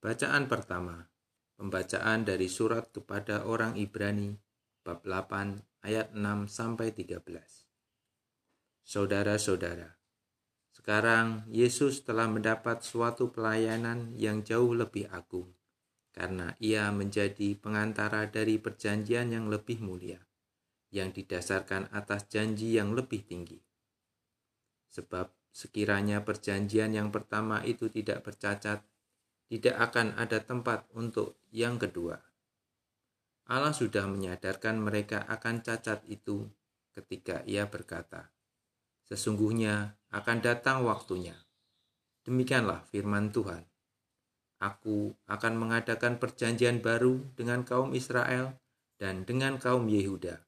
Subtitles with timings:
[0.00, 1.08] Bacaan pertama.
[1.56, 4.36] Pembacaan dari surat kepada orang Ibrani
[4.84, 7.24] bab 8 ayat 6 sampai 13.
[8.84, 9.96] Saudara-saudara,
[10.76, 15.56] sekarang Yesus telah mendapat suatu pelayanan yang jauh lebih agung
[16.16, 20.16] karena ia menjadi pengantara dari perjanjian yang lebih mulia
[20.88, 23.60] yang didasarkan atas janji yang lebih tinggi.
[24.88, 28.80] Sebab sekiranya perjanjian yang pertama itu tidak bercacat,
[29.46, 32.18] tidak akan ada tempat untuk yang kedua.
[33.46, 36.50] Allah sudah menyadarkan mereka akan cacat itu
[36.98, 38.34] ketika ia berkata,
[39.06, 41.38] Sesungguhnya akan datang waktunya.
[42.26, 43.62] Demikianlah firman Tuhan.
[44.58, 48.58] Aku akan mengadakan perjanjian baru dengan kaum Israel
[48.98, 50.42] dan dengan kaum Yehuda,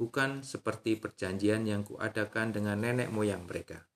[0.00, 3.91] bukan seperti perjanjian yang kuadakan dengan nenek moyang mereka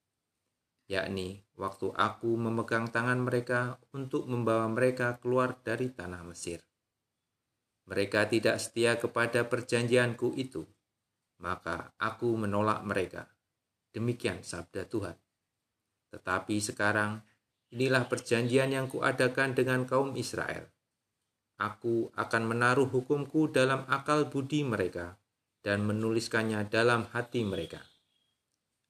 [0.87, 6.63] yakni waktu aku memegang tangan mereka untuk membawa mereka keluar dari tanah Mesir.
[7.87, 10.67] Mereka tidak setia kepada perjanjianku itu,
[11.39, 13.31] maka aku menolak mereka.
[13.95, 15.15] Demikian sabda Tuhan.
[16.11, 17.23] Tetapi sekarang,
[17.71, 20.67] inilah perjanjian yang kuadakan dengan kaum Israel.
[21.57, 25.17] Aku akan menaruh hukumku dalam akal budi mereka
[25.63, 27.81] dan menuliskannya dalam hati mereka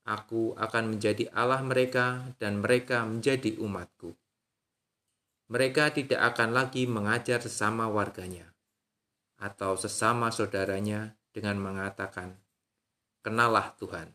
[0.06, 4.14] Aku akan menjadi Allah mereka dan mereka menjadi umatku.
[5.50, 8.54] Mereka tidak akan lagi mengajar sesama warganya
[9.42, 12.38] atau sesama saudaranya dengan mengatakan,
[13.26, 14.14] Kenalah Tuhan.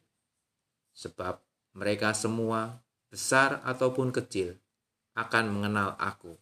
[0.96, 1.44] Sebab
[1.76, 2.80] mereka semua,
[3.12, 4.56] besar ataupun kecil,
[5.20, 6.40] akan mengenal aku.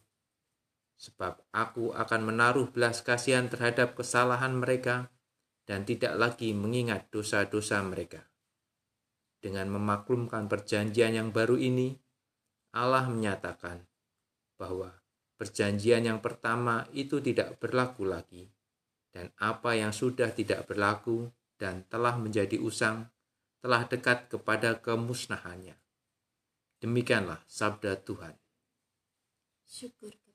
[1.02, 5.10] Sebab aku akan menaruh belas kasihan terhadap kesalahan mereka
[5.66, 8.29] dan tidak lagi mengingat dosa-dosa mereka.
[9.40, 11.96] Dengan memaklumkan perjanjian yang baru ini,
[12.76, 13.80] Allah menyatakan
[14.60, 14.92] bahwa
[15.40, 18.52] perjanjian yang pertama itu tidak berlaku lagi,
[19.16, 23.08] dan apa yang sudah tidak berlaku dan telah menjadi usang
[23.64, 25.76] telah dekat kepada kemusnahannya.
[26.80, 28.36] Demikianlah sabda Tuhan.
[29.68, 30.29] Syukur